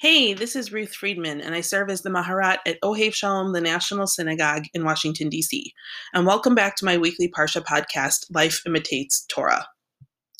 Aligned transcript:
Hey, 0.00 0.32
this 0.32 0.54
is 0.54 0.70
Ruth 0.70 0.94
Friedman, 0.94 1.40
and 1.40 1.56
I 1.56 1.60
serve 1.60 1.90
as 1.90 2.02
the 2.02 2.08
Maharat 2.08 2.58
at 2.64 2.80
Ohev 2.82 3.12
Shalom, 3.14 3.52
the 3.52 3.60
National 3.60 4.06
Synagogue 4.06 4.66
in 4.72 4.84
Washington, 4.84 5.28
D.C. 5.28 5.72
And 6.14 6.24
welcome 6.24 6.54
back 6.54 6.76
to 6.76 6.84
my 6.84 6.96
weekly 6.96 7.28
Parsha 7.28 7.64
podcast, 7.64 8.32
Life 8.32 8.62
Imitates 8.64 9.26
Torah. 9.28 9.66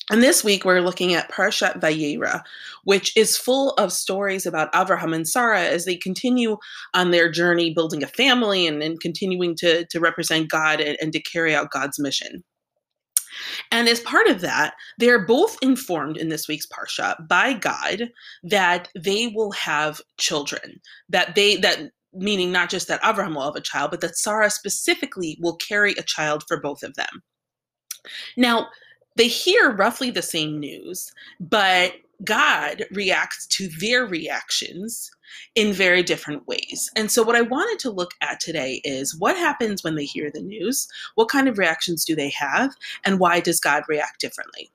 And 0.09 0.23
this 0.23 0.45
week 0.45 0.63
we're 0.63 0.79
looking 0.79 1.13
at 1.13 1.29
Parshat 1.29 1.81
Vayera, 1.81 2.41
which 2.85 3.11
is 3.17 3.35
full 3.35 3.71
of 3.71 3.91
stories 3.91 4.45
about 4.45 4.71
Avraham 4.71 5.13
and 5.13 5.27
Sarah 5.27 5.65
as 5.65 5.83
they 5.83 5.97
continue 5.97 6.55
on 6.93 7.11
their 7.11 7.29
journey 7.29 7.73
building 7.73 8.01
a 8.01 8.07
family 8.07 8.65
and, 8.65 8.81
and 8.81 9.01
continuing 9.01 9.57
to, 9.57 9.85
to 9.87 9.99
represent 9.99 10.49
God 10.49 10.79
and, 10.79 10.97
and 11.01 11.11
to 11.11 11.21
carry 11.21 11.53
out 11.53 11.71
God's 11.71 11.99
mission. 11.99 12.45
And 13.71 13.87
as 13.87 13.99
part 13.99 14.27
of 14.27 14.41
that, 14.41 14.75
they're 14.97 15.25
both 15.25 15.57
informed 15.61 16.17
in 16.17 16.29
this 16.29 16.47
week's 16.47 16.67
parsha 16.67 17.27
by 17.27 17.53
God 17.53 18.09
that 18.43 18.89
they 18.95 19.27
will 19.27 19.51
have 19.51 20.01
children, 20.17 20.81
that 21.09 21.35
they 21.35 21.55
that 21.57 21.91
meaning 22.13 22.51
not 22.51 22.69
just 22.69 22.87
that 22.87 23.01
Abraham 23.05 23.35
will 23.35 23.45
have 23.45 23.55
a 23.55 23.61
child, 23.61 23.91
but 23.91 24.01
that 24.01 24.17
Sarah 24.17 24.49
specifically 24.49 25.37
will 25.39 25.55
carry 25.57 25.93
a 25.93 26.03
child 26.03 26.43
for 26.47 26.59
both 26.59 26.83
of 26.83 26.95
them. 26.95 27.21
Now, 28.35 28.69
they 29.15 29.27
hear 29.27 29.71
roughly 29.71 30.11
the 30.11 30.21
same 30.21 30.59
news, 30.59 31.11
but 31.39 31.93
God 32.23 32.85
reacts 32.91 33.47
to 33.47 33.69
their 33.79 34.05
reactions 34.05 35.11
in 35.55 35.73
very 35.73 36.03
different 36.03 36.47
ways. 36.47 36.89
And 36.95 37.11
so, 37.11 37.23
what 37.23 37.35
I 37.35 37.41
wanted 37.41 37.79
to 37.79 37.91
look 37.91 38.11
at 38.21 38.39
today 38.39 38.81
is 38.83 39.17
what 39.17 39.37
happens 39.37 39.83
when 39.83 39.95
they 39.95 40.05
hear 40.05 40.29
the 40.31 40.41
news? 40.41 40.87
What 41.15 41.29
kind 41.29 41.47
of 41.47 41.57
reactions 41.57 42.03
do 42.03 42.15
they 42.15 42.29
have? 42.29 42.75
And 43.05 43.19
why 43.19 43.39
does 43.39 43.59
God 43.59 43.83
react 43.87 44.19
differently? 44.19 44.69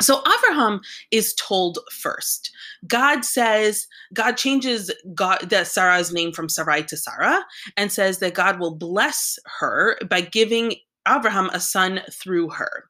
So 0.00 0.22
Abraham 0.38 0.80
is 1.12 1.34
told 1.34 1.78
first. 1.90 2.50
God 2.86 3.24
says, 3.24 3.86
God 4.12 4.36
changes 4.36 4.90
God 5.14 5.48
that 5.50 5.68
Sarah's 5.68 6.12
name 6.12 6.32
from 6.32 6.48
Sarai 6.48 6.82
to 6.84 6.96
Sarah 6.96 7.44
and 7.76 7.92
says 7.92 8.18
that 8.18 8.34
God 8.34 8.58
will 8.58 8.74
bless 8.74 9.38
her 9.60 9.96
by 10.10 10.20
giving 10.20 10.74
Abraham 11.08 11.48
a 11.52 11.60
son 11.60 12.00
through 12.10 12.50
her. 12.50 12.84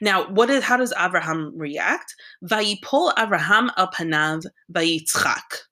Now, 0.00 0.28
what 0.28 0.50
is 0.50 0.64
how 0.64 0.76
does 0.76 0.92
Abraham 0.98 1.52
react? 1.56 2.14
Vayipol 2.44 3.12
Abraham 3.18 3.70
al 3.76 3.88
panav 3.88 4.44
vayitzchak. 4.72 5.66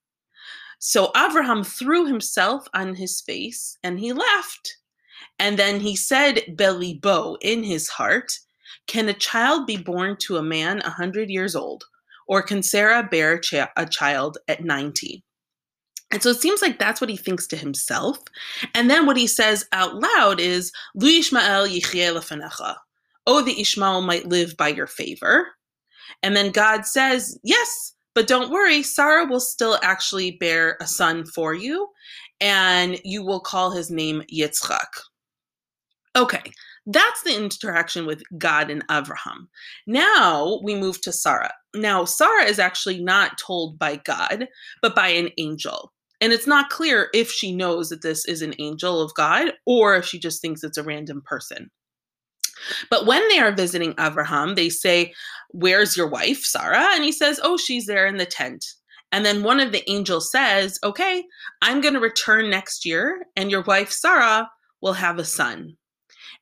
So 0.78 1.10
Abraham 1.16 1.64
threw 1.64 2.06
himself 2.06 2.66
on 2.74 2.94
his 2.94 3.20
face 3.20 3.78
and 3.82 3.98
he 3.98 4.12
laughed. 4.12 4.76
And 5.38 5.58
then 5.58 5.80
he 5.80 5.96
said, 5.96 6.42
Belibo, 6.56 7.36
in 7.40 7.62
his 7.62 7.88
heart, 7.88 8.38
Can 8.86 9.08
a 9.08 9.14
child 9.14 9.66
be 9.66 9.76
born 9.76 10.16
to 10.20 10.36
a 10.36 10.42
man 10.42 10.80
a 10.80 10.90
hundred 10.90 11.30
years 11.30 11.56
old? 11.56 11.84
Or 12.26 12.42
can 12.42 12.62
Sarah 12.62 13.02
bear 13.02 13.40
a 13.76 13.86
child 13.86 14.38
at 14.48 14.64
90? 14.64 15.24
And 16.10 16.22
so 16.22 16.30
it 16.30 16.40
seems 16.40 16.62
like 16.62 16.78
that's 16.78 17.00
what 17.00 17.10
he 17.10 17.16
thinks 17.16 17.46
to 17.48 17.56
himself. 17.56 18.18
And 18.74 18.90
then 18.90 19.06
what 19.06 19.16
he 19.16 19.26
says 19.26 19.66
out 19.72 19.96
loud 19.96 20.38
is, 20.40 20.70
Lu 20.94 21.08
Ishmael 21.08 21.66
lefanecha. 21.66 22.76
Oh, 23.26 23.42
the 23.42 23.60
Ishmael 23.60 24.02
might 24.02 24.26
live 24.26 24.56
by 24.56 24.68
your 24.68 24.86
favor. 24.86 25.48
And 26.22 26.36
then 26.36 26.50
God 26.50 26.86
says, 26.86 27.38
Yes, 27.42 27.94
but 28.14 28.26
don't 28.26 28.50
worry, 28.50 28.82
Sarah 28.82 29.26
will 29.26 29.40
still 29.40 29.78
actually 29.82 30.32
bear 30.32 30.76
a 30.80 30.86
son 30.86 31.24
for 31.24 31.54
you, 31.54 31.88
and 32.40 33.00
you 33.04 33.24
will 33.24 33.40
call 33.40 33.70
his 33.70 33.90
name 33.90 34.22
Yitzchak. 34.32 34.86
Okay, 36.16 36.42
that's 36.86 37.22
the 37.22 37.36
interaction 37.36 38.06
with 38.06 38.22
God 38.38 38.70
and 38.70 38.84
Abraham. 38.90 39.48
Now 39.86 40.60
we 40.62 40.74
move 40.76 41.00
to 41.02 41.12
Sarah. 41.12 41.52
Now, 41.74 42.04
Sarah 42.04 42.44
is 42.44 42.58
actually 42.60 43.02
not 43.02 43.38
told 43.38 43.78
by 43.78 43.96
God, 43.96 44.46
but 44.80 44.94
by 44.94 45.08
an 45.08 45.30
angel. 45.38 45.92
And 46.20 46.32
it's 46.32 46.46
not 46.46 46.70
clear 46.70 47.08
if 47.12 47.30
she 47.30 47.54
knows 47.54 47.88
that 47.88 48.02
this 48.02 48.24
is 48.26 48.42
an 48.42 48.54
angel 48.58 49.02
of 49.02 49.12
God 49.14 49.52
or 49.66 49.96
if 49.96 50.04
she 50.04 50.18
just 50.18 50.40
thinks 50.40 50.62
it's 50.62 50.78
a 50.78 50.82
random 50.82 51.20
person. 51.24 51.70
But 52.90 53.06
when 53.06 53.26
they 53.28 53.38
are 53.38 53.52
visiting 53.52 53.94
Abraham, 53.98 54.54
they 54.54 54.68
say, 54.68 55.12
Where's 55.50 55.96
your 55.96 56.08
wife, 56.08 56.42
Sarah? 56.42 56.88
And 56.92 57.04
he 57.04 57.12
says, 57.12 57.40
Oh, 57.42 57.56
she's 57.56 57.86
there 57.86 58.06
in 58.06 58.16
the 58.16 58.26
tent. 58.26 58.64
And 59.12 59.24
then 59.24 59.42
one 59.44 59.60
of 59.60 59.72
the 59.72 59.88
angels 59.90 60.30
says, 60.30 60.78
Okay, 60.82 61.24
I'm 61.62 61.80
going 61.80 61.94
to 61.94 62.00
return 62.00 62.50
next 62.50 62.84
year, 62.84 63.26
and 63.36 63.50
your 63.50 63.62
wife, 63.62 63.90
Sarah, 63.90 64.50
will 64.80 64.94
have 64.94 65.18
a 65.18 65.24
son. 65.24 65.76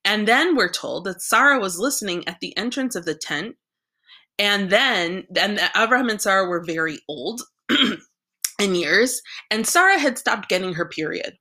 And 0.04 0.26
then 0.26 0.56
we're 0.56 0.70
told 0.70 1.04
that 1.04 1.22
Sarah 1.22 1.60
was 1.60 1.78
listening 1.78 2.26
at 2.26 2.40
the 2.40 2.56
entrance 2.56 2.96
of 2.96 3.04
the 3.04 3.14
tent. 3.14 3.56
And 4.38 4.70
then, 4.70 5.24
and 5.36 5.60
Abraham 5.76 6.08
and 6.08 6.20
Sarah 6.20 6.48
were 6.48 6.64
very 6.64 6.98
old 7.08 7.42
in 8.58 8.74
years, 8.74 9.20
and 9.50 9.66
Sarah 9.66 9.98
had 9.98 10.18
stopped 10.18 10.48
getting 10.48 10.74
her 10.74 10.88
period. 10.88 11.36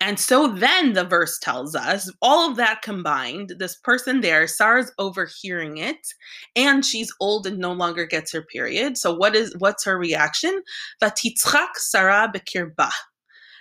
And 0.00 0.20
so 0.20 0.46
then 0.46 0.92
the 0.92 1.04
verse 1.04 1.38
tells 1.40 1.74
us 1.74 2.10
all 2.22 2.48
of 2.48 2.56
that 2.56 2.82
combined, 2.82 3.54
this 3.58 3.76
person 3.76 4.20
there, 4.20 4.46
Sarah's 4.46 4.92
overhearing 4.98 5.78
it, 5.78 6.06
and 6.54 6.84
she's 6.84 7.12
old 7.20 7.48
and 7.48 7.58
no 7.58 7.72
longer 7.72 8.06
gets 8.06 8.32
her 8.32 8.42
period. 8.42 8.96
So 8.96 9.12
what 9.12 9.34
is 9.34 9.54
what's 9.58 9.84
her 9.84 9.98
reaction? 9.98 10.62
Vatitzchak 11.02 11.70
Sarah 11.76 12.30
bekirba. 12.32 12.90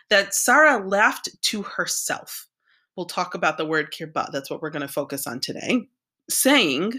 That 0.09 0.33
Sarah 0.33 0.87
laughed 0.87 1.29
to 1.41 1.63
herself. 1.63 2.47
We'll 2.95 3.07
talk 3.07 3.33
about 3.33 3.57
the 3.57 3.65
word 3.65 3.93
kirba. 3.97 4.29
That's 4.31 4.49
what 4.49 4.61
we're 4.61 4.69
going 4.69 4.81
to 4.81 4.87
focus 4.87 5.25
on 5.25 5.39
today. 5.39 5.87
Saying, 6.29 6.93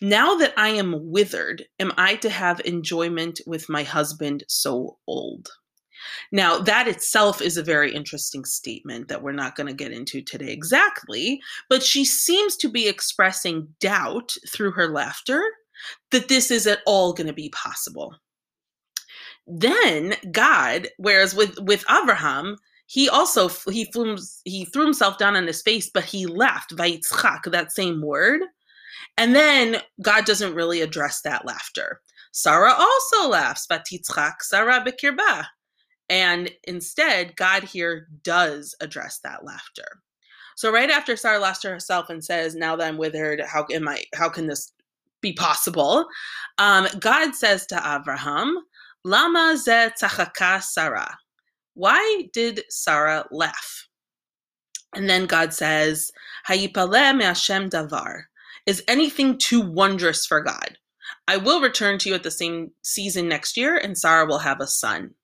now 0.00 0.36
that 0.36 0.54
I 0.56 0.70
am 0.70 1.10
withered, 1.10 1.64
am 1.78 1.92
I 1.96 2.16
to 2.16 2.30
have 2.30 2.60
enjoyment 2.64 3.40
with 3.46 3.68
my 3.68 3.84
husband 3.84 4.44
so 4.48 4.98
old? 5.06 5.48
Now, 6.32 6.58
that 6.58 6.88
itself 6.88 7.40
is 7.40 7.56
a 7.56 7.62
very 7.62 7.94
interesting 7.94 8.44
statement 8.44 9.08
that 9.08 9.22
we're 9.22 9.32
not 9.32 9.56
going 9.56 9.66
to 9.66 9.72
get 9.72 9.92
into 9.92 10.22
today 10.22 10.50
exactly, 10.50 11.40
but 11.68 11.82
she 11.82 12.04
seems 12.04 12.56
to 12.56 12.68
be 12.68 12.88
expressing 12.88 13.68
doubt 13.80 14.36
through 14.48 14.72
her 14.72 14.88
laughter 14.88 15.42
that 16.10 16.28
this 16.28 16.50
is 16.50 16.66
at 16.66 16.80
all 16.86 17.12
going 17.12 17.26
to 17.26 17.32
be 17.32 17.50
possible. 17.50 18.14
Then 19.46 20.14
God, 20.30 20.88
whereas 20.96 21.34
with 21.34 21.58
with 21.60 21.84
Abraham, 21.90 22.56
he 22.86 23.08
also 23.08 23.48
he 23.70 23.84
threw, 23.84 24.16
he 24.44 24.64
threw 24.64 24.84
himself 24.84 25.18
down 25.18 25.36
on 25.36 25.46
his 25.46 25.62
face, 25.62 25.90
but 25.92 26.04
he 26.04 26.26
laughed, 26.26 26.74
vaitzchak, 26.74 27.50
that 27.50 27.72
same 27.72 28.00
word. 28.00 28.40
And 29.16 29.34
then 29.34 29.82
God 30.02 30.24
doesn't 30.24 30.54
really 30.54 30.80
address 30.80 31.20
that 31.22 31.44
laughter. 31.44 32.00
Sarah 32.32 32.74
also 32.74 33.28
laughs, 33.28 33.66
vatitzchak 33.70 34.34
Sarah 34.40 34.84
bekirba. 34.84 35.46
And 36.10 36.50
instead, 36.64 37.36
God 37.36 37.64
here 37.64 38.08
does 38.22 38.74
address 38.80 39.20
that 39.24 39.44
laughter. 39.44 40.02
So 40.56 40.70
right 40.70 40.90
after 40.90 41.16
Sarah 41.16 41.38
laughs 41.38 41.60
to 41.60 41.68
herself 41.68 42.10
and 42.10 42.22
says, 42.22 42.54
"Now 42.54 42.76
that 42.76 42.86
I'm 42.86 42.98
withered, 42.98 43.40
how 43.40 43.66
am 43.72 43.88
I? 43.88 44.04
How 44.14 44.28
can 44.28 44.46
this 44.46 44.72
be 45.20 45.32
possible?" 45.32 46.06
Um, 46.58 46.86
God 47.00 47.34
says 47.34 47.66
to 47.66 47.76
Abraham, 47.76 48.56
"Lama 49.02 49.56
ze 49.56 49.90
tzachaka 49.98 50.62
Sarah." 50.62 51.18
Why 51.74 52.28
did 52.32 52.62
Sarah 52.68 53.26
laugh? 53.32 53.88
And 54.94 55.10
then 55.10 55.26
God 55.26 55.52
says, 55.52 56.12
"Hayipale 56.48 57.20
Hashem 57.20 57.70
davar." 57.70 58.24
Is 58.66 58.84
anything 58.86 59.38
too 59.38 59.60
wondrous 59.60 60.24
for 60.24 60.40
God? 60.40 60.78
I 61.26 61.36
will 61.36 61.60
return 61.60 61.98
to 61.98 62.08
you 62.08 62.14
at 62.14 62.22
the 62.22 62.30
same 62.30 62.70
season 62.82 63.28
next 63.28 63.56
year, 63.56 63.76
and 63.76 63.98
Sarah 63.98 64.26
will 64.26 64.38
have 64.38 64.60
a 64.60 64.66
son. 64.66 65.14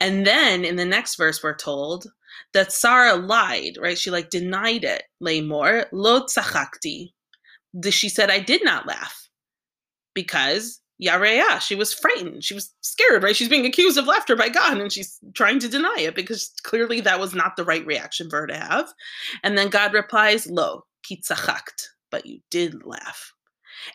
And 0.00 0.26
then 0.26 0.64
in 0.64 0.76
the 0.76 0.84
next 0.84 1.16
verse, 1.16 1.42
we're 1.42 1.56
told 1.56 2.06
that 2.52 2.72
Sarah 2.72 3.16
lied, 3.16 3.78
right? 3.80 3.98
She 3.98 4.10
like 4.10 4.30
denied 4.30 4.84
it. 4.84 5.04
Lamor, 5.22 5.86
lo 5.92 6.24
tzachakti. 6.24 7.12
She 7.90 8.08
said, 8.08 8.30
I 8.30 8.38
did 8.38 8.64
not 8.64 8.86
laugh 8.86 9.28
because 10.14 10.80
Yareya, 11.02 11.60
she 11.60 11.74
was 11.74 11.92
frightened. 11.92 12.42
She 12.42 12.54
was 12.54 12.72
scared, 12.80 13.22
right? 13.22 13.36
She's 13.36 13.48
being 13.48 13.66
accused 13.66 13.98
of 13.98 14.06
laughter 14.06 14.34
by 14.34 14.48
God 14.48 14.78
and 14.78 14.90
she's 14.90 15.18
trying 15.34 15.58
to 15.60 15.68
deny 15.68 15.96
it 15.98 16.14
because 16.14 16.52
clearly 16.62 17.00
that 17.02 17.20
was 17.20 17.34
not 17.34 17.56
the 17.56 17.64
right 17.64 17.84
reaction 17.84 18.30
for 18.30 18.40
her 18.40 18.46
to 18.46 18.56
have. 18.56 18.88
And 19.42 19.58
then 19.58 19.68
God 19.68 19.92
replies, 19.92 20.46
Lo, 20.46 20.84
kitzachakt, 21.08 21.88
but 22.10 22.24
you 22.24 22.40
did 22.50 22.84
laugh. 22.84 23.32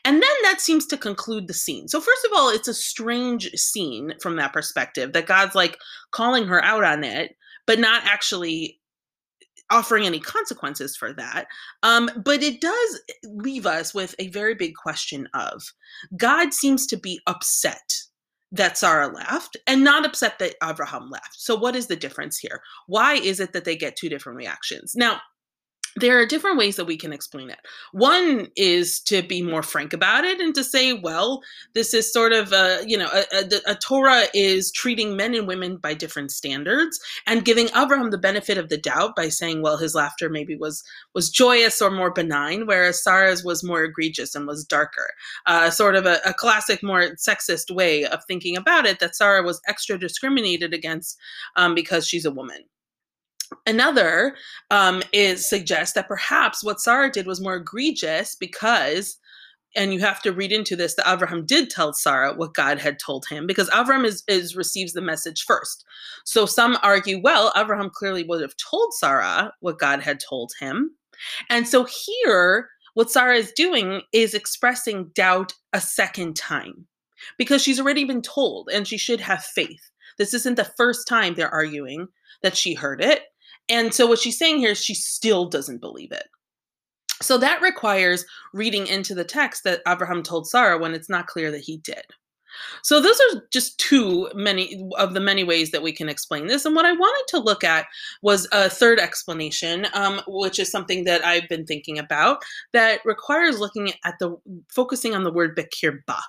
And 0.05 0.15
then 0.15 0.35
that 0.43 0.61
seems 0.61 0.85
to 0.87 0.97
conclude 0.97 1.47
the 1.47 1.53
scene. 1.53 1.87
So, 1.87 1.99
first 1.99 2.25
of 2.25 2.31
all, 2.35 2.49
it's 2.49 2.67
a 2.67 2.73
strange 2.73 3.49
scene 3.51 4.13
from 4.21 4.35
that 4.37 4.53
perspective 4.53 5.13
that 5.13 5.27
God's 5.27 5.55
like 5.55 5.77
calling 6.11 6.47
her 6.47 6.63
out 6.63 6.83
on 6.83 7.03
it, 7.03 7.35
but 7.65 7.79
not 7.79 8.03
actually 8.05 8.79
offering 9.71 10.05
any 10.05 10.19
consequences 10.19 10.95
for 10.95 11.13
that. 11.13 11.47
Um, 11.81 12.09
but 12.23 12.43
it 12.43 12.61
does 12.61 13.01
leave 13.23 13.65
us 13.65 13.93
with 13.93 14.13
a 14.19 14.27
very 14.27 14.53
big 14.53 14.75
question 14.75 15.27
of 15.33 15.63
God 16.17 16.53
seems 16.53 16.85
to 16.87 16.97
be 16.97 17.21
upset 17.25 18.03
that 18.51 18.77
Sarah 18.77 19.07
left 19.07 19.55
and 19.65 19.83
not 19.83 20.05
upset 20.05 20.37
that 20.39 20.55
Abraham 20.61 21.09
left. 21.09 21.39
So, 21.39 21.55
what 21.55 21.75
is 21.75 21.87
the 21.87 21.95
difference 21.95 22.37
here? 22.37 22.61
Why 22.87 23.13
is 23.13 23.39
it 23.39 23.53
that 23.53 23.63
they 23.63 23.77
get 23.77 23.95
two 23.95 24.09
different 24.09 24.37
reactions? 24.37 24.93
Now, 24.95 25.21
there 25.97 26.19
are 26.19 26.25
different 26.25 26.57
ways 26.57 26.77
that 26.77 26.85
we 26.85 26.95
can 26.95 27.11
explain 27.11 27.49
it. 27.49 27.59
One 27.91 28.47
is 28.55 29.01
to 29.01 29.21
be 29.21 29.41
more 29.41 29.63
frank 29.63 29.91
about 29.91 30.23
it 30.23 30.39
and 30.39 30.55
to 30.55 30.63
say, 30.63 30.93
well, 30.93 31.41
this 31.73 31.93
is 31.93 32.11
sort 32.11 32.31
of 32.31 32.53
a, 32.53 32.81
you 32.85 32.97
know, 32.97 33.09
a, 33.11 33.25
a, 33.35 33.71
a, 33.71 33.75
Torah 33.75 34.25
is 34.33 34.71
treating 34.71 35.17
men 35.17 35.35
and 35.35 35.47
women 35.47 35.77
by 35.77 35.93
different 35.93 36.31
standards 36.31 36.99
and 37.27 37.43
giving 37.43 37.67
Abraham 37.75 38.09
the 38.09 38.17
benefit 38.17 38.57
of 38.57 38.69
the 38.69 38.77
doubt 38.77 39.15
by 39.17 39.27
saying, 39.27 39.61
well, 39.61 39.77
his 39.77 39.93
laughter 39.93 40.29
maybe 40.29 40.55
was 40.55 40.81
was 41.13 41.29
joyous 41.29 41.81
or 41.81 41.91
more 41.91 42.11
benign, 42.11 42.65
whereas 42.67 43.03
Sarah's 43.03 43.43
was 43.43 43.63
more 43.63 43.83
egregious 43.83 44.33
and 44.33 44.47
was 44.47 44.63
darker. 44.63 45.11
Uh, 45.45 45.69
sort 45.69 45.95
of 45.95 46.05
a, 46.05 46.19
a 46.25 46.33
classic, 46.33 46.81
more 46.81 47.15
sexist 47.15 47.73
way 47.73 48.05
of 48.05 48.23
thinking 48.25 48.55
about 48.55 48.85
it 48.85 48.99
that 48.99 49.15
Sarah 49.15 49.43
was 49.43 49.61
extra 49.67 49.97
discriminated 49.97 50.73
against 50.73 51.17
um, 51.57 51.75
because 51.75 52.07
she's 52.07 52.25
a 52.25 52.31
woman. 52.31 52.63
Another 53.65 54.35
um, 54.71 55.03
is 55.13 55.47
suggests 55.47 55.93
that 55.93 56.07
perhaps 56.07 56.63
what 56.63 56.81
Sarah 56.81 57.11
did 57.11 57.27
was 57.27 57.41
more 57.41 57.55
egregious 57.55 58.35
because, 58.35 59.17
and 59.75 59.93
you 59.93 59.99
have 59.99 60.21
to 60.23 60.31
read 60.31 60.51
into 60.51 60.75
this, 60.75 60.95
that 60.95 61.11
Abraham 61.11 61.45
did 61.45 61.69
tell 61.69 61.93
Sarah 61.93 62.33
what 62.33 62.53
God 62.53 62.79
had 62.79 62.97
told 62.97 63.25
him 63.29 63.45
because 63.45 63.69
Abraham 63.73 64.05
is, 64.05 64.23
is 64.27 64.55
receives 64.55 64.93
the 64.93 65.01
message 65.01 65.43
first. 65.43 65.85
So 66.25 66.45
some 66.45 66.77
argue, 66.81 67.19
well, 67.21 67.53
Abraham 67.55 67.89
clearly 67.89 68.23
would 68.23 68.41
have 68.41 68.55
told 68.57 68.93
Sarah 68.93 69.53
what 69.59 69.79
God 69.79 70.01
had 70.01 70.19
told 70.19 70.51
him, 70.59 70.91
and 71.49 71.67
so 71.67 71.85
here, 71.85 72.69
what 72.93 73.11
Sarah 73.11 73.35
is 73.35 73.51
doing 73.53 74.01
is 74.11 74.33
expressing 74.33 75.11
doubt 75.13 75.53
a 75.73 75.81
second 75.81 76.35
time 76.35 76.87
because 77.37 77.61
she's 77.61 77.79
already 77.79 78.03
been 78.03 78.21
told 78.21 78.69
and 78.73 78.87
she 78.87 78.97
should 78.97 79.21
have 79.21 79.43
faith. 79.43 79.91
This 80.17 80.33
isn't 80.33 80.55
the 80.55 80.71
first 80.77 81.07
time 81.07 81.33
they're 81.33 81.53
arguing 81.53 82.07
that 82.43 82.57
she 82.57 82.73
heard 82.73 83.01
it. 83.01 83.23
And 83.69 83.93
so 83.93 84.05
what 84.05 84.19
she's 84.19 84.37
saying 84.37 84.57
here 84.57 84.71
is 84.71 84.83
she 84.83 84.93
still 84.93 85.45
doesn't 85.45 85.81
believe 85.81 86.11
it. 86.11 86.27
So 87.21 87.37
that 87.37 87.61
requires 87.61 88.25
reading 88.53 88.87
into 88.87 89.13
the 89.13 89.23
text 89.23 89.63
that 89.63 89.81
Abraham 89.87 90.23
told 90.23 90.47
Sarah 90.47 90.77
when 90.77 90.93
it's 90.93 91.09
not 91.09 91.27
clear 91.27 91.51
that 91.51 91.61
he 91.61 91.77
did. 91.77 92.03
So 92.83 92.99
those 92.99 93.19
are 93.19 93.43
just 93.51 93.79
two 93.79 94.29
many 94.33 94.89
of 94.97 95.13
the 95.13 95.19
many 95.19 95.43
ways 95.43 95.71
that 95.71 95.83
we 95.83 95.91
can 95.91 96.09
explain 96.09 96.47
this. 96.47 96.65
And 96.65 96.75
what 96.75 96.85
I 96.85 96.91
wanted 96.91 97.25
to 97.29 97.39
look 97.39 97.63
at 97.63 97.85
was 98.21 98.47
a 98.51 98.69
third 98.69 98.99
explanation, 98.99 99.87
um, 99.93 100.21
which 100.27 100.59
is 100.59 100.69
something 100.69 101.05
that 101.05 101.25
I've 101.25 101.47
been 101.47 101.65
thinking 101.65 101.97
about 101.97 102.43
that 102.73 102.99
requires 103.05 103.59
looking 103.59 103.93
at 104.03 104.15
the 104.19 104.35
focusing 104.69 105.15
on 105.15 105.23
the 105.23 105.31
word 105.31 105.55
bekir 105.55 105.99
ba. 106.05 106.19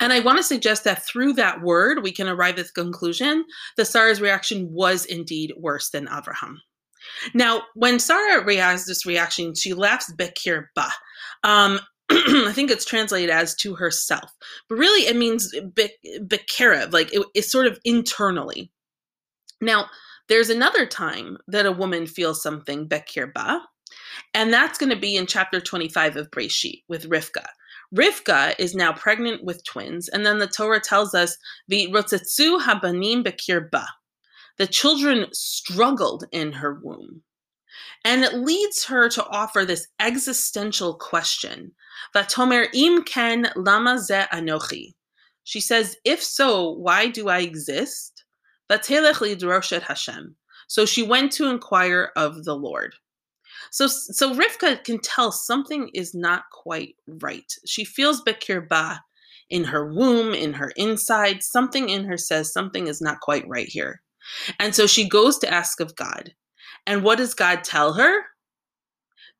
And 0.00 0.12
I 0.12 0.20
want 0.20 0.38
to 0.38 0.42
suggest 0.42 0.84
that 0.84 1.04
through 1.04 1.34
that 1.34 1.60
word, 1.62 2.02
we 2.02 2.12
can 2.12 2.28
arrive 2.28 2.58
at 2.58 2.66
the 2.66 2.72
conclusion 2.72 3.44
that 3.76 3.86
Sarah's 3.86 4.20
reaction 4.20 4.68
was 4.72 5.04
indeed 5.04 5.52
worse 5.58 5.90
than 5.90 6.08
Abraham. 6.08 6.60
Now, 7.34 7.62
when 7.74 7.98
Sarah 7.98 8.42
has 8.56 8.86
this 8.86 9.06
reaction, 9.06 9.54
she 9.54 9.74
laughs 9.74 10.12
bekir 10.18 10.66
ba. 10.74 10.88
Um, 11.44 11.80
I 12.10 12.52
think 12.52 12.70
it's 12.70 12.84
translated 12.84 13.30
as 13.30 13.54
to 13.56 13.74
herself, 13.74 14.30
but 14.68 14.76
really 14.76 15.06
it 15.06 15.16
means 15.16 15.52
be- 15.74 15.96
bekerev, 16.04 16.92
like 16.92 17.12
it, 17.12 17.26
it's 17.34 17.50
sort 17.50 17.66
of 17.66 17.78
internally. 17.84 18.70
Now, 19.60 19.86
there's 20.28 20.50
another 20.50 20.86
time 20.86 21.38
that 21.48 21.66
a 21.66 21.72
woman 21.72 22.06
feels 22.06 22.42
something 22.42 22.88
bekir 22.88 23.32
ba, 23.32 23.60
and 24.34 24.52
that's 24.52 24.78
going 24.78 24.90
to 24.90 24.96
be 24.96 25.16
in 25.16 25.26
chapter 25.26 25.60
25 25.60 26.16
of 26.16 26.30
Breshit 26.30 26.82
with 26.88 27.08
Rivka. 27.08 27.46
Rivka 27.94 28.54
is 28.58 28.74
now 28.74 28.92
pregnant 28.92 29.44
with 29.44 29.64
twins, 29.64 30.08
and 30.08 30.24
then 30.26 30.38
the 30.38 30.46
Torah 30.46 30.80
tells 30.80 31.14
us, 31.14 31.36
the 31.68 31.88
"V'rotzetzu 31.88 32.60
habanim 32.60 33.24
bekir 33.24 33.70
ba." 33.70 33.86
The 34.58 34.66
children 34.66 35.26
struggled 35.32 36.24
in 36.32 36.52
her 36.52 36.80
womb. 36.82 37.22
And 38.04 38.24
it 38.24 38.34
leads 38.34 38.84
her 38.84 39.08
to 39.10 39.26
offer 39.26 39.64
this 39.64 39.88
existential 40.00 40.94
question. 40.94 41.72
Vatomer 42.14 42.68
im 42.72 43.02
ken 43.02 43.50
lama 43.54 43.98
ze 43.98 44.22
anochi. 44.32 44.94
She 45.44 45.60
says, 45.60 45.96
if 46.04 46.22
so, 46.22 46.70
why 46.70 47.08
do 47.08 47.28
I 47.28 47.40
exist? 47.40 48.24
Vatelech 48.70 49.16
lidroshet 49.16 49.82
Hashem. 49.82 50.34
So 50.68 50.86
she 50.86 51.02
went 51.02 51.32
to 51.32 51.48
inquire 51.48 52.10
of 52.16 52.44
the 52.44 52.56
Lord. 52.56 52.94
So, 53.70 53.86
so 53.86 54.34
Rivka 54.34 54.82
can 54.84 55.00
tell 55.00 55.32
something 55.32 55.90
is 55.94 56.14
not 56.14 56.44
quite 56.52 56.96
right. 57.06 57.52
She 57.66 57.84
feels 57.84 58.22
Bekir 58.22 58.66
Ba 58.68 59.00
in 59.50 59.64
her 59.64 59.92
womb, 59.92 60.34
in 60.34 60.52
her 60.54 60.72
inside. 60.76 61.42
Something 61.42 61.88
in 61.88 62.04
her 62.04 62.16
says 62.16 62.52
something 62.52 62.86
is 62.86 63.00
not 63.00 63.20
quite 63.20 63.46
right 63.48 63.68
here. 63.68 64.02
And 64.58 64.74
so 64.74 64.86
she 64.86 65.08
goes 65.08 65.38
to 65.38 65.52
ask 65.52 65.80
of 65.80 65.94
God. 65.96 66.34
And 66.86 67.02
what 67.02 67.18
does 67.18 67.34
God 67.34 67.64
tell 67.64 67.92
her? 67.94 68.24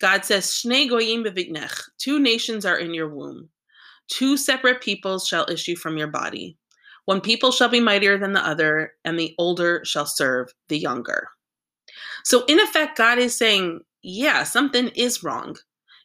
God 0.01 0.25
says, 0.25 0.47
Shnei 0.47 0.89
goyim 0.89 1.25
bevitnech, 1.25 1.81
two 1.99 2.19
nations 2.19 2.67
are 2.67 2.79
in 2.79 2.93
your 2.93 3.09
womb. 3.09 3.49
Two 4.09 4.37
separate 4.37 4.81
peoples 4.81 5.27
shall 5.27 5.51
issue 5.51 5.75
from 5.75 5.97
your 5.97 6.09
body. 6.09 6.57
One 7.07 7.21
people 7.21 7.51
shall 7.53 7.69
be 7.69 7.81
mightier 7.81 8.19
than 8.19 8.33
the 8.33 8.47
other, 8.47 8.93
and 9.05 9.19
the 9.19 9.35
older 9.39 9.83
shall 9.85 10.07
serve 10.07 10.53
the 10.69 10.79
younger. 10.79 11.29
So, 12.25 12.45
in 12.47 12.61
effect, 12.61 12.99
God 12.99 13.19
is 13.19 13.37
saying, 13.37 13.81
yeah, 14.07 14.45
something 14.45 14.87
is 14.95 15.25
wrong. 15.25 15.57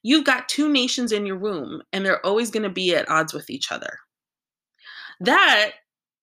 You've 0.01 0.25
got 0.25 0.49
two 0.49 0.67
nations 0.67 1.11
in 1.11 1.23
your 1.23 1.37
womb, 1.37 1.83
and 1.93 2.03
they're 2.03 2.25
always 2.25 2.49
going 2.49 2.63
to 2.63 2.69
be 2.69 2.95
at 2.95 3.07
odds 3.07 3.31
with 3.31 3.51
each 3.51 3.71
other. 3.71 3.99
That 5.19 5.73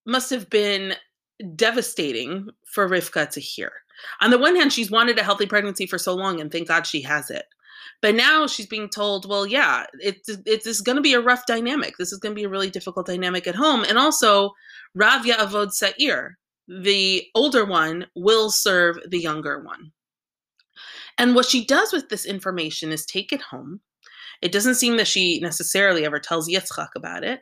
must 0.05 0.29
have 0.31 0.51
been 0.51 0.95
devastating 1.55 2.49
for 2.67 2.89
Rivka 2.89 3.31
to 3.31 3.41
hear. 3.41 3.71
On 4.21 4.33
the 4.33 4.39
one 4.39 4.57
hand, 4.57 4.73
she's 4.73 4.91
wanted 4.91 5.21
a 5.21 5.23
healthy 5.23 5.47
pregnancy 5.47 5.87
for 5.87 5.99
so 5.99 6.17
long, 6.17 6.41
and 6.41 6.51
thank 6.51 6.67
God 6.67 6.85
she 6.85 7.01
has 7.03 7.31
it. 7.31 7.45
But 8.03 8.17
now 8.17 8.49
she's 8.49 8.67
being 8.67 8.89
told, 8.89 9.29
well, 9.29 9.47
yeah, 9.47 9.85
it's 10.01 10.29
it's 10.47 10.81
going 10.81 10.97
to 10.97 11.03
be 11.03 11.15
a 11.15 11.21
rough 11.21 11.47
dynamic. 11.47 11.97
This 11.97 12.11
is 12.11 12.19
going 12.19 12.35
to 12.35 12.41
be 12.41 12.45
a 12.45 12.49
really 12.49 12.71
difficult 12.71 13.07
dynamic 13.07 13.47
at 13.47 13.55
home. 13.55 13.85
And 13.89 13.99
also, 13.99 14.51
Rav 14.97 15.25
Ya'avod 15.25 15.73
Sa'ir, 15.73 16.37
the 16.67 17.25
older 17.37 17.65
one, 17.65 18.07
will 18.17 18.51
serve 18.51 18.99
the 19.09 19.21
younger 19.21 19.63
one. 19.63 19.93
And 21.19 21.35
what 21.35 21.47
she 21.47 21.65
does 21.65 21.93
with 21.93 22.09
this 22.09 22.25
information 22.25 22.93
is 22.93 23.05
take 23.05 23.33
it 23.33 23.43
home. 23.43 23.81
It 24.41 24.53
doesn't 24.53 24.77
seem 24.77 24.97
that 24.97 25.09
she 25.09 25.41
necessarily 25.41 26.05
ever 26.05 26.21
tells 26.21 26.49
Yitzchak 26.49 26.91
about 26.97 27.25
it. 27.25 27.41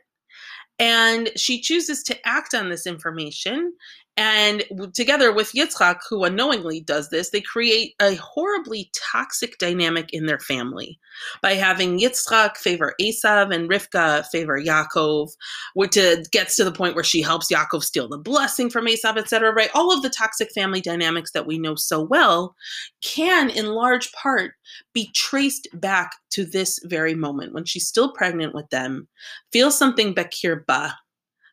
And 0.79 1.29
she 1.35 1.61
chooses 1.61 2.03
to 2.03 2.27
act 2.27 2.53
on 2.53 2.69
this 2.69 2.85
information 2.85 3.73
and 4.17 4.63
together 4.95 5.31
with 5.31 5.51
Yitzchak, 5.51 5.99
who 6.09 6.23
unknowingly 6.23 6.79
does 6.79 7.09
this, 7.09 7.29
they 7.29 7.39
create 7.39 7.93
a 8.01 8.15
horribly 8.15 8.89
toxic 8.95 9.59
dynamic 9.59 10.11
in 10.11 10.25
their 10.25 10.39
family 10.39 10.99
by 11.43 11.53
having 11.53 11.99
Yitzchak 11.99 12.57
favor 12.57 12.95
Esav 12.99 13.53
and 13.53 13.69
Rivka 13.69 14.25
favor 14.27 14.59
Yaakov, 14.59 15.29
which 15.75 15.99
uh, 15.99 16.15
gets 16.31 16.55
to 16.55 16.63
the 16.63 16.71
point 16.71 16.95
where 16.95 17.03
she 17.03 17.21
helps 17.21 17.51
Yaakov 17.51 17.83
steal 17.83 18.07
the 18.07 18.17
blessing 18.17 18.71
from 18.71 18.87
Esav, 18.87 19.17
etc. 19.17 19.53
Right? 19.53 19.69
All 19.75 19.93
of 19.93 20.01
the 20.01 20.09
toxic 20.09 20.51
family 20.51 20.81
dynamics 20.81 21.31
that 21.33 21.45
we 21.45 21.59
know 21.59 21.75
so 21.75 22.01
well 22.01 22.55
can, 23.03 23.51
in 23.51 23.67
large 23.67 24.11
part, 24.13 24.53
be 24.93 25.11
traced 25.13 25.67
back 25.75 26.11
to 26.31 26.43
this 26.43 26.79
very 26.85 27.13
moment 27.13 27.53
when 27.53 27.65
she's 27.65 27.87
still 27.87 28.11
pregnant 28.13 28.55
with 28.55 28.67
them, 28.71 29.07
feels 29.51 29.77
something 29.77 30.15
Bekir 30.15 30.65
Ba, 30.65 30.95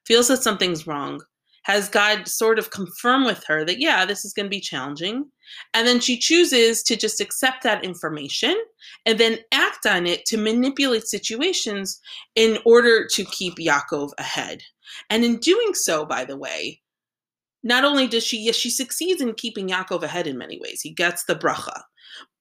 feels 0.07 0.29
that 0.29 0.43
something's 0.43 0.87
wrong 0.87 1.21
has 1.65 1.89
God 1.89 2.29
sort 2.29 2.59
of 2.59 2.71
confirm 2.71 3.25
with 3.25 3.43
her 3.45 3.65
that, 3.65 3.81
yeah, 3.81 4.05
this 4.05 4.25
is 4.25 4.33
going 4.33 4.47
to 4.47 4.51
be 4.51 4.61
challenging. 4.61 5.25
And 5.73 5.87
then 5.87 5.99
she 5.99 6.19
chooses 6.19 6.83
to 6.85 6.97
just 6.97 7.21
accept 7.21 7.63
that 7.63 7.85
information 7.85 8.55
and 9.07 9.19
then 9.19 9.39
act 9.53 9.87
on 9.87 10.07
it 10.07 10.25
to 10.27 10.37
manipulate 10.37 11.07
situations 11.07 12.01
in 12.35 12.59
order 12.65 13.07
to 13.09 13.25
keep 13.25 13.57
Yaakov 13.57 14.11
ahead. 14.19 14.63
And 15.11 15.25
in 15.25 15.39
doing 15.39 15.75
so, 15.75 16.05
by 16.05 16.25
the 16.25 16.37
way, 16.37 16.81
not 17.63 17.85
only 17.85 18.07
does 18.07 18.25
she, 18.25 18.39
yes, 18.39 18.57
she 18.57 18.71
succeeds 18.71 19.23
in 19.23 19.33
keeping 19.35 19.69
Yaakov 19.69 20.03
ahead 20.03 20.27
in 20.27 20.37
many 20.37 20.61
ways. 20.61 20.83
He 20.83 20.91
gets 20.91 21.25
the 21.25 21.35
bracha. 21.35 21.81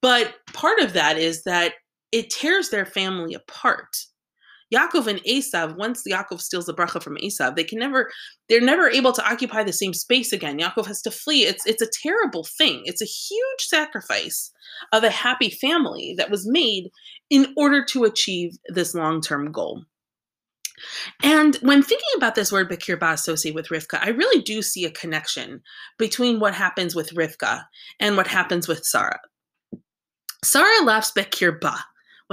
But 0.01 0.36
part 0.53 0.80
of 0.80 0.92
that 0.94 1.18
is 1.18 1.44
that 1.44 1.75
it 2.12 2.30
tears 2.30 2.70
their 2.70 2.86
family 2.86 3.34
apart 3.34 3.96
Yaakov 4.74 5.08
and 5.08 5.24
Esav, 5.24 5.77
once 5.77 6.03
Yaakov 6.08 6.42
steals 6.42 6.65
the 6.65 6.74
bracha 6.74 7.01
from 7.01 7.18
Esav, 7.18 7.56
they 7.56 7.63
can 7.63 7.80
never, 7.80 8.10
they're 8.50 8.62
never 8.62 8.89
able 8.89 9.12
to 9.13 9.25
occupy 9.30 9.63
the 9.63 9.74
same 9.74 9.94
space 9.94 10.34
again. 10.34 10.60
Yaakov 10.60 10.88
has 10.88 11.01
to 11.03 11.12
flee. 11.12 11.46
It's 11.46 11.65
it's 11.65 11.82
a 11.82 11.89
terrible 12.01 12.44
thing. 12.44 12.82
It's 12.86 13.01
a 13.01 13.06
huge 13.06 13.62
sacrifice 13.62 14.51
of 14.92 15.03
a 15.03 15.10
happy 15.10 15.50
family 15.50 16.15
that 16.18 16.32
was 16.32 16.48
made 16.48 16.89
in 17.30 17.53
order 17.58 17.86
to 17.86 18.03
achieve 18.03 18.58
this 18.68 18.94
long-term 18.94 19.51
goal. 19.51 19.84
And 21.22 21.56
when 21.58 21.84
thinking 21.84 22.10
about 22.18 22.36
this 22.36 22.51
word 22.51 22.70
Bekir 22.70 23.00
Ba 23.00 23.12
associated 23.12 23.56
with 23.56 23.70
Rivka, 23.70 24.00
I 24.01 24.10
really 24.10 24.42
do 24.42 24.62
see 24.62 24.86
a 24.86 24.92
connection 24.92 25.62
between 25.98 26.39
what 26.39 26.53
happens 26.53 26.96
with 26.96 27.13
Rivka 27.13 27.63
and 28.00 28.18
what 28.18 28.27
happens 28.27 28.68
with 28.68 28.84
Sarah. 28.84 29.20
Sarah 30.44 30.84
laughs 30.84 31.12
Bekir 31.12 31.60
Ba 31.60 31.77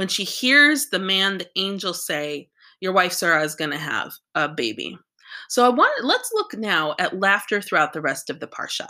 when 0.00 0.08
she 0.08 0.24
hears 0.24 0.86
the 0.86 0.98
man, 0.98 1.36
the 1.36 1.46
angel 1.56 1.92
say, 1.92 2.48
Your 2.80 2.94
wife 2.94 3.12
Sarah 3.12 3.44
is 3.44 3.54
going 3.54 3.72
to 3.72 3.76
have 3.76 4.14
a 4.34 4.48
baby. 4.48 4.96
So 5.50 5.66
I 5.66 5.68
want 5.68 6.02
let's 6.02 6.30
look 6.32 6.54
now 6.56 6.94
at 6.98 7.20
laughter 7.20 7.60
throughout 7.60 7.92
the 7.92 8.00
rest 8.00 8.30
of 8.30 8.40
the 8.40 8.46
parsha. 8.46 8.88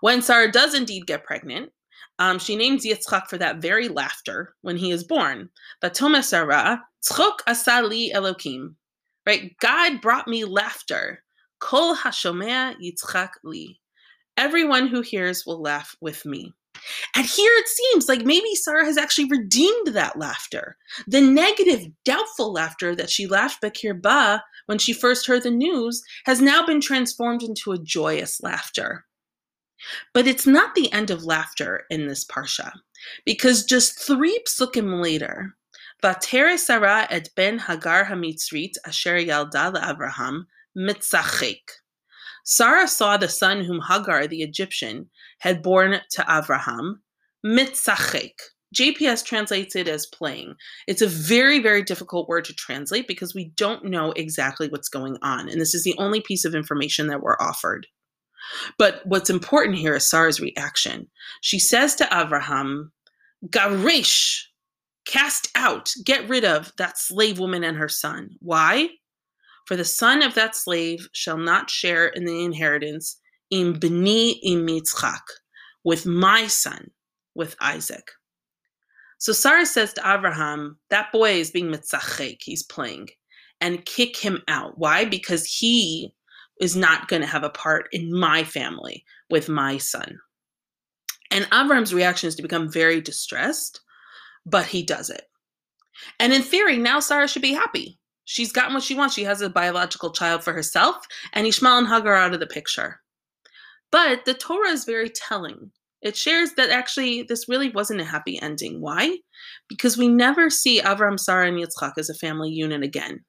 When 0.00 0.22
Sarah 0.22 0.50
does 0.50 0.74
indeed 0.74 1.06
get 1.06 1.22
pregnant, 1.22 1.70
Um, 2.18 2.40
she 2.40 2.56
names 2.56 2.84
Yitzchak 2.84 3.28
for 3.28 3.38
that 3.38 3.62
very 3.62 3.86
laughter 3.86 4.56
when 4.62 4.76
he 4.76 4.90
is 4.90 5.04
born. 5.04 5.48
Vatoma 5.80 6.24
Sarah, 6.24 6.82
tzchok 7.04 7.36
asali 7.46 8.12
Elokim. 8.12 8.74
Right? 9.28 9.54
God 9.60 10.00
brought 10.00 10.26
me 10.26 10.44
laughter. 10.44 11.22
Kol 11.60 11.94
hashomea 11.94 12.74
Yitzchak 12.82 13.30
li. 13.44 13.78
Everyone 14.36 14.88
who 14.88 15.02
hears 15.02 15.46
will 15.46 15.62
laugh 15.62 15.94
with 16.00 16.26
me. 16.26 16.52
And 17.14 17.26
here 17.26 17.52
it 17.56 17.68
seems 17.68 18.08
like 18.08 18.24
maybe 18.24 18.54
Sarah 18.54 18.84
has 18.84 18.96
actually 18.96 19.28
redeemed 19.28 19.88
that 19.88 20.18
laughter. 20.18 20.76
The 21.06 21.20
negative, 21.20 21.86
doubtful 22.04 22.52
laughter 22.52 22.94
that 22.94 23.10
she 23.10 23.26
laughed 23.26 23.62
Bekir 23.62 24.00
Ba 24.00 24.42
when 24.66 24.78
she 24.78 24.92
first 24.92 25.26
heard 25.26 25.42
the 25.42 25.50
news 25.50 26.02
has 26.24 26.40
now 26.40 26.64
been 26.66 26.80
transformed 26.80 27.42
into 27.42 27.72
a 27.72 27.78
joyous 27.78 28.42
laughter. 28.42 29.06
But 30.12 30.26
it's 30.26 30.46
not 30.46 30.74
the 30.74 30.92
end 30.92 31.10
of 31.10 31.24
laughter 31.24 31.84
in 31.90 32.06
this 32.06 32.24
parsha, 32.24 32.72
because 33.24 33.64
just 33.64 33.98
three 33.98 34.42
psukim 34.46 35.02
later, 35.02 35.54
Vatere 36.02 36.58
Sarah 36.58 37.06
et 37.10 37.28
ben 37.36 37.58
Hagar 37.58 38.06
hamitzrit 38.06 38.74
asher 38.86 39.18
yalda 39.18 39.74
Avraham 39.74 40.46
mitzachek. 40.76 41.60
Sarah 42.46 42.86
saw 42.86 43.16
the 43.16 43.28
son 43.28 43.64
whom 43.64 43.80
Hagar 43.80 44.26
the 44.26 44.42
Egyptian 44.42 45.10
had 45.40 45.62
born 45.62 46.00
to 46.10 46.22
Avraham, 46.22 47.00
mitzachek. 47.44 48.34
JPS 48.74 49.24
translates 49.24 49.74
it 49.74 49.88
as 49.88 50.06
playing. 50.06 50.54
It's 50.86 51.02
a 51.02 51.08
very, 51.08 51.60
very 51.60 51.82
difficult 51.82 52.28
word 52.28 52.44
to 52.44 52.54
translate 52.54 53.08
because 53.08 53.34
we 53.34 53.46
don't 53.56 53.84
know 53.84 54.12
exactly 54.12 54.68
what's 54.68 54.88
going 54.88 55.16
on. 55.22 55.48
And 55.48 55.60
this 55.60 55.74
is 55.74 55.82
the 55.82 55.94
only 55.98 56.20
piece 56.20 56.44
of 56.44 56.54
information 56.54 57.08
that 57.08 57.20
we're 57.20 57.36
offered. 57.40 57.86
But 58.78 59.02
what's 59.04 59.30
important 59.30 59.78
here 59.78 59.96
is 59.96 60.08
Sarah's 60.08 60.40
reaction. 60.40 61.08
She 61.40 61.58
says 61.58 61.96
to 61.96 62.04
Avraham, 62.04 62.90
Garish, 63.50 64.48
cast 65.06 65.50
out, 65.56 65.90
get 66.04 66.28
rid 66.28 66.44
of 66.44 66.72
that 66.78 66.98
slave 66.98 67.38
woman 67.40 67.64
and 67.64 67.76
her 67.76 67.88
son. 67.88 68.30
Why? 68.40 68.90
For 69.66 69.76
the 69.76 69.84
son 69.84 70.22
of 70.22 70.34
that 70.34 70.56
slave 70.56 71.08
shall 71.12 71.38
not 71.38 71.70
share 71.70 72.06
in 72.08 72.24
the 72.24 72.44
inheritance 72.44 73.20
in 73.50 73.74
b'ni 73.74 74.38
im 74.42 74.66
Yitzchak, 74.66 75.20
with 75.84 76.06
my 76.06 76.46
son, 76.46 76.90
with 77.34 77.56
Isaac. 77.60 78.10
So 79.18 79.32
Sarah 79.32 79.66
says 79.66 79.92
to 79.94 80.08
Abraham, 80.08 80.78
that 80.90 81.10
boy 81.12 81.40
is 81.40 81.50
being 81.50 81.70
mitzachek, 81.70 82.38
he's 82.42 82.62
playing, 82.62 83.08
and 83.60 83.84
kick 83.86 84.16
him 84.16 84.42
out. 84.46 84.78
Why? 84.78 85.04
Because 85.04 85.44
he 85.44 86.12
is 86.60 86.76
not 86.76 87.08
going 87.08 87.22
to 87.22 87.28
have 87.28 87.44
a 87.44 87.50
part 87.50 87.88
in 87.92 88.12
my 88.12 88.44
family 88.44 89.04
with 89.30 89.48
my 89.48 89.78
son. 89.78 90.18
And 91.30 91.48
Abraham's 91.52 91.92
reaction 91.92 92.28
is 92.28 92.36
to 92.36 92.42
become 92.42 92.70
very 92.70 93.00
distressed, 93.00 93.80
but 94.44 94.66
he 94.66 94.82
does 94.82 95.10
it. 95.10 95.24
And 96.20 96.32
in 96.32 96.42
theory, 96.42 96.76
now 96.76 97.00
Sarah 97.00 97.26
should 97.26 97.42
be 97.42 97.52
happy. 97.52 97.98
She's 98.26 98.52
gotten 98.52 98.74
what 98.74 98.82
she 98.82 98.94
wants. 98.94 99.14
She 99.14 99.24
has 99.24 99.40
a 99.40 99.48
biological 99.48 100.10
child 100.10 100.44
for 100.44 100.52
herself, 100.52 101.06
and 101.32 101.46
Ishmael 101.46 101.78
and 101.78 101.88
Hagar 101.88 102.14
out 102.14 102.34
of 102.34 102.40
the 102.40 102.46
picture. 102.46 103.00
But 103.90 104.24
the 104.24 104.34
Torah 104.34 104.70
is 104.70 104.84
very 104.84 105.08
telling. 105.08 105.70
It 106.02 106.16
shares 106.16 106.50
that 106.56 106.70
actually 106.70 107.22
this 107.22 107.48
really 107.48 107.70
wasn't 107.70 108.00
a 108.00 108.04
happy 108.04 108.40
ending. 108.42 108.80
Why? 108.80 109.16
Because 109.68 109.96
we 109.96 110.08
never 110.08 110.50
see 110.50 110.80
Avram, 110.80 111.18
Sarah, 111.18 111.48
and 111.48 111.56
Yitzchak 111.56 111.92
as 111.96 112.10
a 112.10 112.14
family 112.14 112.50
unit 112.50 112.82
again. 112.82 113.24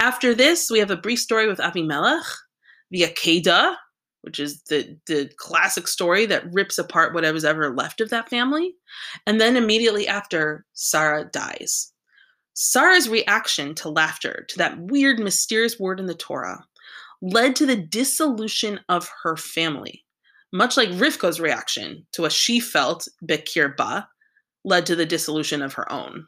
After 0.00 0.34
this, 0.34 0.70
we 0.70 0.78
have 0.80 0.90
a 0.90 0.96
brief 0.96 1.20
story 1.20 1.46
with 1.46 1.58
Avimelech, 1.58 2.24
the 2.90 3.02
Akedah, 3.02 3.76
which 4.22 4.40
is 4.40 4.62
the, 4.64 4.98
the 5.06 5.30
classic 5.36 5.86
story 5.86 6.24
that 6.26 6.50
rips 6.50 6.78
apart 6.78 7.14
whatever's 7.14 7.44
ever 7.44 7.74
left 7.74 8.00
of 8.00 8.08
that 8.08 8.30
family. 8.30 8.74
And 9.26 9.40
then 9.40 9.56
immediately 9.56 10.08
after, 10.08 10.64
Sarah 10.72 11.28
dies. 11.30 11.92
Sarah's 12.54 13.08
reaction 13.08 13.74
to 13.76 13.88
laughter, 13.88 14.46
to 14.48 14.58
that 14.58 14.78
weird, 14.78 15.18
mysterious 15.18 15.78
word 15.78 16.00
in 16.00 16.06
the 16.06 16.14
Torah, 16.14 16.64
led 17.20 17.56
to 17.56 17.66
the 17.66 17.76
dissolution 17.76 18.80
of 18.88 19.10
her 19.22 19.36
family, 19.36 20.04
much 20.52 20.76
like 20.76 20.88
Rivka's 20.90 21.40
reaction 21.40 22.06
to 22.12 22.22
what 22.22 22.32
she 22.32 22.60
felt, 22.60 23.08
Bekir 23.24 23.76
Ba, 23.76 24.08
led 24.64 24.86
to 24.86 24.96
the 24.96 25.06
dissolution 25.06 25.62
of 25.62 25.74
her 25.74 25.90
own. 25.90 26.26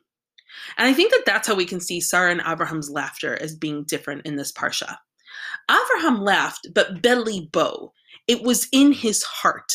And 0.78 0.88
I 0.88 0.92
think 0.92 1.12
that 1.12 1.24
that's 1.26 1.46
how 1.46 1.54
we 1.54 1.64
can 1.64 1.80
see 1.80 2.00
Sarah 2.00 2.32
and 2.32 2.42
Abraham's 2.46 2.90
laughter 2.90 3.40
as 3.40 3.54
being 3.54 3.84
different 3.84 4.26
in 4.26 4.36
this 4.36 4.52
parsha. 4.52 4.96
Abraham 5.70 6.22
laughed, 6.22 6.68
but 6.74 7.02
belibo. 7.02 7.90
It 8.26 8.42
was 8.42 8.68
in 8.72 8.92
his 8.92 9.22
heart. 9.22 9.72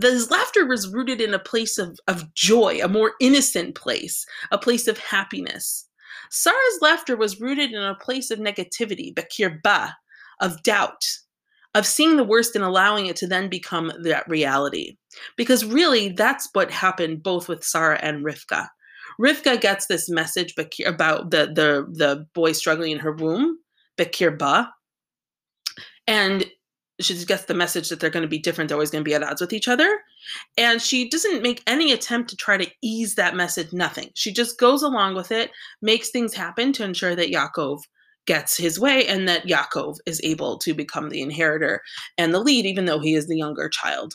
His 0.00 0.30
laughter 0.30 0.66
was 0.66 0.92
rooted 0.92 1.20
in 1.20 1.34
a 1.34 1.38
place 1.38 1.78
of, 1.78 1.98
of 2.08 2.32
joy, 2.34 2.80
a 2.82 2.88
more 2.88 3.12
innocent 3.20 3.74
place, 3.74 4.24
a 4.50 4.58
place 4.58 4.88
of 4.88 4.98
happiness. 4.98 5.88
Sarah's 6.30 6.78
laughter 6.80 7.16
was 7.16 7.40
rooted 7.40 7.72
in 7.72 7.82
a 7.82 7.94
place 7.94 8.30
of 8.30 8.38
negativity, 8.38 9.14
bakirba, 9.14 9.92
of 10.40 10.62
doubt, 10.62 11.04
of 11.74 11.86
seeing 11.86 12.16
the 12.16 12.24
worst 12.24 12.56
and 12.56 12.64
allowing 12.64 13.06
it 13.06 13.16
to 13.16 13.26
then 13.26 13.48
become 13.48 13.92
that 14.02 14.28
reality. 14.28 14.96
Because 15.36 15.64
really, 15.64 16.10
that's 16.10 16.48
what 16.52 16.70
happened 16.70 17.22
both 17.22 17.48
with 17.48 17.64
Sarah 17.64 17.98
and 18.02 18.24
Rivka. 18.24 18.68
Rivka 19.20 19.60
gets 19.60 19.86
this 19.86 20.08
message 20.08 20.54
about 20.86 21.30
the, 21.30 21.46
the, 21.46 21.86
the 21.90 22.26
boy 22.34 22.52
struggling 22.52 22.92
in 22.92 22.98
her 22.98 23.12
womb, 23.12 23.58
bakirba, 23.98 24.68
and 26.06 26.46
she 27.04 27.24
gets 27.24 27.44
the 27.44 27.54
message 27.54 27.88
that 27.88 28.00
they're 28.00 28.10
going 28.10 28.22
to 28.22 28.28
be 28.28 28.38
different 28.38 28.68
they're 28.68 28.76
always 28.76 28.90
going 28.90 29.04
to 29.04 29.08
be 29.08 29.14
at 29.14 29.22
odds 29.22 29.40
with 29.40 29.52
each 29.52 29.68
other. 29.68 30.00
And 30.56 30.80
she 30.80 31.08
doesn't 31.08 31.42
make 31.42 31.62
any 31.66 31.92
attempt 31.92 32.30
to 32.30 32.36
try 32.36 32.56
to 32.56 32.70
ease 32.82 33.14
that 33.14 33.36
message 33.36 33.72
nothing. 33.72 34.10
She 34.14 34.32
just 34.32 34.58
goes 34.58 34.82
along 34.82 35.14
with 35.14 35.32
it 35.32 35.50
makes 35.80 36.10
things 36.10 36.34
happen 36.34 36.72
to 36.74 36.84
ensure 36.84 37.14
that 37.14 37.30
yaakov 37.30 37.80
gets 38.26 38.56
his 38.56 38.78
way 38.78 39.06
and 39.06 39.28
that 39.28 39.46
yaakov 39.46 39.96
is 40.06 40.20
able 40.22 40.58
to 40.58 40.74
become 40.74 41.08
the 41.08 41.22
inheritor 41.22 41.80
and 42.18 42.32
the 42.32 42.38
lead 42.38 42.66
even 42.66 42.84
though 42.84 43.00
he 43.00 43.14
is 43.14 43.26
the 43.26 43.36
younger 43.36 43.68
child. 43.68 44.14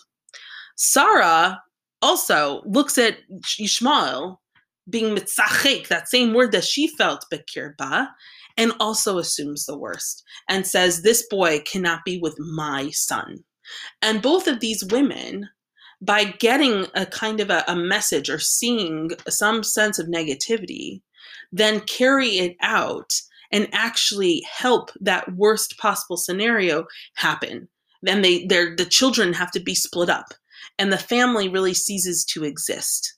Sarah 0.75 1.61
also 2.01 2.61
looks 2.65 2.97
at 2.97 3.17
ishmael 3.59 4.39
being 4.89 5.15
mitzachek, 5.15 5.87
that 5.87 6.07
same 6.07 6.33
word 6.33 6.51
that 6.51 6.63
she 6.63 6.87
felt 6.87 7.25
bekirba, 7.31 8.07
and 8.57 8.73
also 8.79 9.17
assumes 9.17 9.65
the 9.65 9.77
worst 9.77 10.23
and 10.49 10.65
says, 10.65 11.01
This 11.01 11.25
boy 11.29 11.61
cannot 11.61 12.03
be 12.05 12.19
with 12.19 12.37
my 12.39 12.89
son. 12.91 13.43
And 14.01 14.21
both 14.21 14.47
of 14.47 14.59
these 14.59 14.83
women, 14.85 15.49
by 16.01 16.25
getting 16.25 16.87
a 16.95 17.05
kind 17.05 17.39
of 17.39 17.49
a, 17.49 17.63
a 17.67 17.75
message 17.75 18.29
or 18.29 18.39
seeing 18.39 19.11
some 19.27 19.63
sense 19.63 19.99
of 19.99 20.07
negativity, 20.07 21.01
then 21.51 21.81
carry 21.81 22.37
it 22.37 22.55
out 22.61 23.11
and 23.51 23.69
actually 23.71 24.45
help 24.51 24.91
that 24.99 25.35
worst 25.35 25.77
possible 25.77 26.17
scenario 26.17 26.85
happen. 27.15 27.67
Then 28.01 28.21
they 28.21 28.45
the 28.45 28.87
children 28.89 29.33
have 29.33 29.51
to 29.51 29.59
be 29.59 29.73
split 29.73 30.09
up 30.09 30.33
and 30.77 30.91
the 30.91 30.97
family 30.97 31.49
really 31.49 31.73
ceases 31.73 32.25
to 32.25 32.43
exist. 32.43 33.16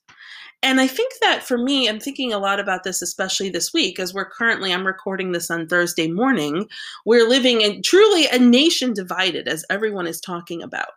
And 0.61 0.81
I 0.81 0.87
think 0.87 1.13
that 1.21 1.41
for 1.41 1.57
me, 1.57 1.87
I'm 1.87 2.01
thinking 2.01 2.33
a 2.33 2.37
lot 2.37 2.59
about 2.59 2.83
this, 2.83 3.01
especially 3.01 3.49
this 3.49 3.73
week, 3.73 3.97
as 3.97 4.13
we're 4.13 4.29
currently, 4.29 4.73
I'm 4.73 4.85
recording 4.85 5.31
this 5.31 5.49
on 5.49 5.67
Thursday 5.67 6.11
morning. 6.11 6.67
We're 7.05 7.27
living 7.27 7.61
in 7.61 7.81
truly 7.81 8.27
a 8.27 8.37
nation 8.37 8.93
divided, 8.93 9.47
as 9.47 9.63
everyone 9.69 10.05
is 10.05 10.19
talking 10.19 10.61
about. 10.61 10.89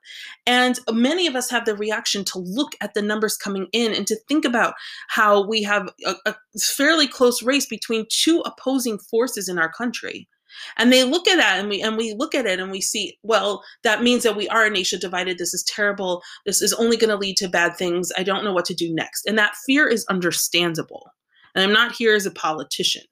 And 0.49 0.81
many 0.90 1.28
of 1.28 1.37
us 1.37 1.49
have 1.50 1.64
the 1.64 1.76
reaction 1.76 2.25
to 2.26 2.40
look 2.40 2.73
at 2.81 2.95
the 2.95 3.02
numbers 3.02 3.37
coming 3.37 3.69
in 3.73 3.95
and 3.95 4.04
to 4.09 4.16
think 4.28 4.45
about 4.45 4.75
how 5.09 5.47
we 5.47 5.62
have 5.62 5.88
a, 6.04 6.16
a 6.26 6.35
fairly 6.61 7.07
close 7.07 7.40
race 7.40 7.66
between 7.66 8.07
two 8.11 8.42
opposing 8.45 8.99
forces 8.99 9.49
in 9.49 9.61
our 9.61 9.71
country. 9.71 10.28
And 10.76 10.92
they 10.92 11.04
look 11.04 11.28
at 11.28 11.37
that 11.37 11.59
and 11.59 11.68
we 11.68 11.82
and 11.82 11.97
we 11.97 12.14
look 12.14 12.35
at 12.35 12.47
it 12.47 12.61
and 12.61 12.71
we 12.71 12.80
see, 12.80 13.18
well, 13.23 13.62
that 13.82 14.02
means 14.02 14.23
that 14.23 14.37
we 14.37 14.49
are 14.49 14.66
a 14.66 14.71
nation 14.71 14.99
divided. 14.99 15.38
This 15.38 15.54
is 15.54 15.64
terrible. 15.64 16.23
This 16.47 16.62
is 16.62 16.73
only 16.75 16.97
going 16.97 17.11
to 17.11 17.16
lead 17.16 17.37
to 17.38 17.49
bad 17.49 17.76
things. 17.76 18.11
I 18.16 18.23
don't 18.23 18.44
know 18.44 18.52
what 18.52 18.64
to 18.66 18.75
do 18.75 18.92
next. 18.94 19.26
And 19.26 19.38
that 19.38 19.56
fear 19.66 19.88
is 19.88 20.06
understandable. 20.06 21.11
And 21.54 21.64
I'm 21.64 21.73
not 21.73 21.92
here 21.92 22.14
as 22.14 22.26
a 22.26 22.30
politician. 22.30 23.02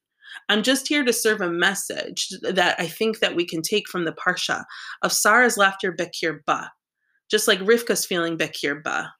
I'm 0.49 0.63
just 0.63 0.89
here 0.89 1.05
to 1.05 1.13
serve 1.13 1.41
a 1.41 1.51
message 1.51 2.29
that 2.43 2.79
I 2.79 2.87
think 2.87 3.21
that 3.21 3.37
we 3.37 3.45
can 3.45 3.63
take 3.63 3.89
from 3.89 4.05
the 4.05 4.13
Parsha 4.13 4.65
of 5.03 5.13
Sarah's 5.13 5.57
laughter 5.57 5.93
Bekir 5.93 6.41
Ba, 6.47 6.73
just 7.31 7.47
like 7.47 7.61
Rivka's 7.61 8.07
feeling 8.07 8.39
Bekir 8.39 8.83
Ba. 8.83 9.13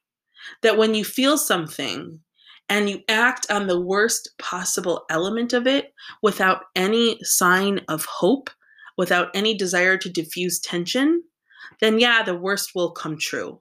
That 0.61 0.77
when 0.77 0.95
you 0.95 1.05
feel 1.05 1.37
something, 1.37 2.19
and 2.71 2.89
you 2.89 3.01
act 3.09 3.51
on 3.51 3.67
the 3.67 3.79
worst 3.79 4.29
possible 4.39 5.03
element 5.09 5.51
of 5.51 5.67
it 5.67 5.93
without 6.23 6.63
any 6.73 7.21
sign 7.21 7.81
of 7.89 8.05
hope, 8.05 8.49
without 8.97 9.27
any 9.35 9.53
desire 9.53 9.97
to 9.97 10.09
diffuse 10.09 10.57
tension, 10.57 11.21
then 11.81 11.99
yeah, 11.99 12.23
the 12.23 12.33
worst 12.33 12.71
will 12.73 12.91
come 12.91 13.17
true. 13.17 13.59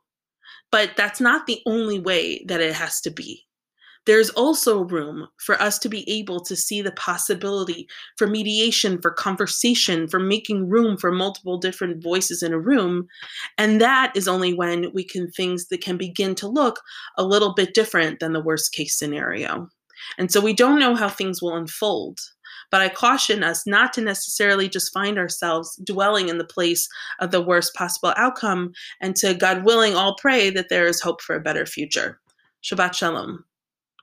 But 0.70 0.92
that's 0.96 1.20
not 1.20 1.48
the 1.48 1.60
only 1.66 1.98
way 1.98 2.44
that 2.46 2.60
it 2.60 2.74
has 2.74 3.00
to 3.00 3.10
be. 3.10 3.48
There's 4.06 4.30
also 4.30 4.84
room 4.84 5.28
for 5.38 5.60
us 5.60 5.78
to 5.80 5.88
be 5.88 6.08
able 6.10 6.40
to 6.40 6.56
see 6.56 6.80
the 6.80 6.92
possibility 6.92 7.86
for 8.16 8.26
mediation, 8.26 9.00
for 9.00 9.10
conversation, 9.10 10.08
for 10.08 10.18
making 10.18 10.68
room 10.68 10.96
for 10.96 11.12
multiple 11.12 11.58
different 11.58 12.02
voices 12.02 12.42
in 12.42 12.52
a 12.52 12.58
room. 12.58 13.06
And 13.58 13.80
that 13.80 14.12
is 14.16 14.26
only 14.26 14.54
when 14.54 14.90
we 14.94 15.04
can 15.04 15.30
things 15.30 15.68
that 15.68 15.82
can 15.82 15.96
begin 15.96 16.34
to 16.36 16.48
look 16.48 16.80
a 17.18 17.24
little 17.24 17.54
bit 17.54 17.74
different 17.74 18.20
than 18.20 18.32
the 18.32 18.42
worst 18.42 18.72
case 18.72 18.98
scenario. 18.98 19.68
And 20.16 20.32
so 20.32 20.40
we 20.40 20.54
don't 20.54 20.80
know 20.80 20.94
how 20.94 21.08
things 21.08 21.42
will 21.42 21.56
unfold. 21.56 22.20
But 22.70 22.80
I 22.80 22.88
caution 22.88 23.42
us 23.42 23.66
not 23.66 23.92
to 23.94 24.00
necessarily 24.00 24.68
just 24.68 24.92
find 24.92 25.18
ourselves 25.18 25.76
dwelling 25.84 26.28
in 26.28 26.38
the 26.38 26.44
place 26.44 26.88
of 27.18 27.32
the 27.32 27.42
worst 27.42 27.74
possible 27.74 28.14
outcome 28.16 28.72
and 29.00 29.14
to, 29.16 29.34
God 29.34 29.64
willing, 29.64 29.94
all 29.94 30.14
pray 30.16 30.50
that 30.50 30.68
there 30.68 30.86
is 30.86 31.00
hope 31.00 31.20
for 31.20 31.34
a 31.34 31.40
better 31.40 31.66
future. 31.66 32.20
Shabbat 32.62 32.94
Shalom. 32.94 33.44